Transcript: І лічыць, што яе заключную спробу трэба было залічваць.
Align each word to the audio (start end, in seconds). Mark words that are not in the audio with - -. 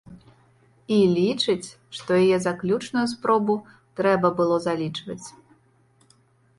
І 0.95 0.95
лічыць, 1.17 1.67
што 1.99 2.09
яе 2.23 2.37
заключную 2.47 3.05
спробу 3.13 3.61
трэба 4.01 4.27
было 4.41 4.55
залічваць. 4.69 5.25